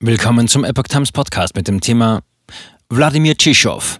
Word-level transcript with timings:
Willkommen 0.00 0.46
zum 0.46 0.62
Epoch 0.62 0.84
Times 0.84 1.10
Podcast 1.10 1.56
mit 1.56 1.66
dem 1.66 1.80
Thema 1.80 2.22
Wladimir 2.88 3.36
Tschischow. 3.36 3.98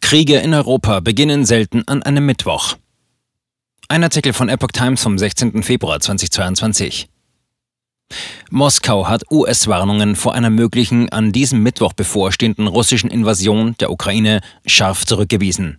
Kriege 0.00 0.38
in 0.38 0.52
Europa 0.52 0.98
beginnen 0.98 1.44
selten 1.44 1.86
an 1.86 2.02
einem 2.02 2.26
Mittwoch. 2.26 2.74
Ein 3.86 4.02
Artikel 4.02 4.32
von 4.32 4.48
Epoch 4.48 4.72
Times 4.72 5.00
vom 5.00 5.16
16. 5.16 5.62
Februar 5.62 6.00
2022. 6.00 7.08
Moskau 8.50 9.06
hat 9.06 9.22
US-Warnungen 9.30 10.16
vor 10.16 10.34
einer 10.34 10.50
möglichen 10.50 11.10
an 11.10 11.30
diesem 11.30 11.62
Mittwoch 11.62 11.92
bevorstehenden 11.92 12.66
russischen 12.66 13.08
Invasion 13.08 13.76
der 13.78 13.92
Ukraine 13.92 14.40
scharf 14.66 15.06
zurückgewiesen. 15.06 15.78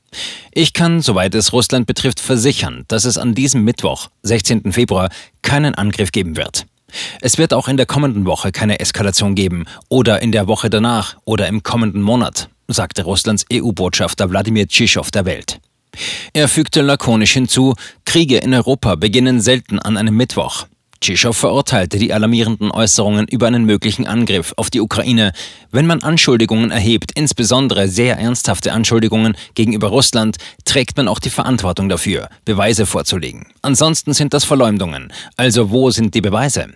Ich 0.54 0.72
kann, 0.72 1.02
soweit 1.02 1.36
es 1.36 1.52
Russland 1.52 1.88
betrifft, 1.88 2.22
versichern, 2.22 2.86
dass 2.88 3.04
es 3.04 3.18
an 3.18 3.36
diesem 3.36 3.66
Mittwoch, 3.66 4.12
16. 4.24 4.72
Februar, 4.72 5.10
keinen 5.42 5.76
Angriff 5.76 6.14
geben 6.14 6.38
wird. 6.38 6.68
Es 7.22 7.38
wird 7.38 7.54
auch 7.54 7.68
in 7.68 7.78
der 7.78 7.86
kommenden 7.86 8.26
Woche 8.26 8.52
keine 8.52 8.80
Eskalation 8.80 9.36
geben 9.36 9.66
oder 9.90 10.22
in 10.22 10.32
der 10.32 10.48
Woche 10.48 10.70
danach 10.70 11.18
oder 11.26 11.48
im 11.48 11.64
kommenden 11.64 12.02
Monat, 12.02 12.50
sagte 12.68 13.04
Russlands 13.04 13.46
EU-Botschafter 13.52 14.30
Wladimir 14.30 14.68
Tschischow 14.68 15.10
der 15.12 15.26
Welt. 15.26 15.60
Er 16.34 16.48
fügte 16.48 16.82
lakonisch 16.82 17.34
hinzu, 17.34 17.76
Kriege 18.06 18.38
in 18.38 18.54
Europa 18.54 18.96
beginnen 18.96 19.42
selten 19.42 19.80
an 19.80 19.98
einem 19.98 20.16
Mittwoch. 20.16 20.66
Tschischow 21.02 21.36
verurteilte 21.36 21.98
die 21.98 22.14
alarmierenden 22.14 22.70
Äußerungen 22.70 23.28
über 23.28 23.48
einen 23.48 23.66
möglichen 23.66 24.06
Angriff 24.06 24.54
auf 24.56 24.70
die 24.70 24.82
Ukraine. 24.82 25.34
Wenn 25.72 25.88
man 25.88 26.04
Anschuldigungen 26.04 26.70
erhebt, 26.70 27.12
insbesondere 27.16 27.88
sehr 27.88 28.20
ernsthafte 28.20 28.72
Anschuldigungen 28.72 29.36
gegenüber 29.56 29.88
Russland, 29.88 30.38
trägt 30.64 30.98
man 30.98 31.08
auch 31.08 31.18
die 31.18 31.32
Verantwortung 31.32 31.90
dafür, 31.90 32.30
Beweise 32.46 32.86
vorzulegen. 32.86 33.48
Ansonsten 33.64 34.14
sind 34.14 34.36
das 34.36 34.44
Verleumdungen. 34.44 35.12
Also 35.38 35.72
wo 35.72 35.90
sind 35.90 36.14
die 36.14 36.22
Beweise? 36.22 36.68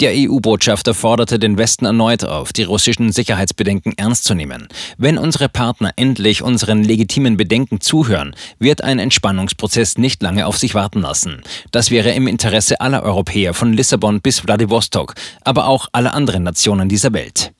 Der 0.00 0.12
EU-Botschafter 0.14 0.94
forderte 0.94 1.38
den 1.38 1.58
Westen 1.58 1.84
erneut 1.84 2.24
auf, 2.24 2.52
die 2.52 2.64
russischen 2.64 3.12
Sicherheitsbedenken 3.12 3.94
ernst 3.96 4.24
zu 4.24 4.34
nehmen. 4.34 4.68
Wenn 4.98 5.18
unsere 5.18 5.48
Partner 5.48 5.92
endlich 5.96 6.42
unseren 6.42 6.84
legitimen 6.84 7.36
Bedenken 7.36 7.80
zuhören, 7.80 8.34
wird 8.58 8.82
ein 8.82 8.98
Entspannungsprozess 8.98 9.98
nicht 9.98 10.22
lange 10.22 10.46
auf 10.46 10.58
sich 10.58 10.74
warten 10.74 11.00
lassen. 11.00 11.42
Das 11.70 11.90
wäre 11.90 12.10
im 12.12 12.26
Interesse 12.26 12.80
aller 12.80 13.02
Europäer 13.02 13.54
von 13.54 13.72
Lissabon 13.72 14.20
bis 14.20 14.40
Vladivostok, 14.40 15.14
aber 15.42 15.66
auch 15.66 15.88
aller 15.92 16.14
anderen 16.14 16.42
Nationen 16.42 16.88
dieser 16.88 17.12
Welt. 17.12 17.52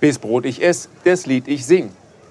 Bis 0.00 0.18
Brot 0.18 0.44
ich 0.44 0.62
ess, 0.62 0.88
das 1.04 1.26
Lied 1.26 1.48
ich 1.48 1.66
sing. 1.66 1.90